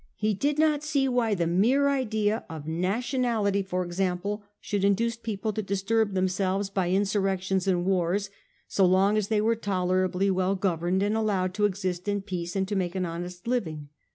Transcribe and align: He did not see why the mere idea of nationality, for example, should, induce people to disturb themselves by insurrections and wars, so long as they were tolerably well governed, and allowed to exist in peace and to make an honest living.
He 0.15 0.33
did 0.33 0.57
not 0.57 0.81
see 0.83 1.07
why 1.07 1.35
the 1.35 1.45
mere 1.45 1.87
idea 1.87 2.43
of 2.49 2.65
nationality, 2.67 3.61
for 3.61 3.85
example, 3.85 4.41
should, 4.59 4.83
induce 4.83 5.15
people 5.15 5.53
to 5.53 5.61
disturb 5.61 6.13
themselves 6.15 6.71
by 6.71 6.89
insurrections 6.89 7.67
and 7.67 7.85
wars, 7.85 8.31
so 8.67 8.83
long 8.83 9.15
as 9.15 9.27
they 9.27 9.41
were 9.41 9.55
tolerably 9.55 10.31
well 10.31 10.55
governed, 10.55 11.03
and 11.03 11.15
allowed 11.15 11.53
to 11.53 11.65
exist 11.65 12.07
in 12.07 12.23
peace 12.23 12.55
and 12.55 12.67
to 12.69 12.75
make 12.75 12.95
an 12.95 13.05
honest 13.05 13.45
living. 13.45 13.89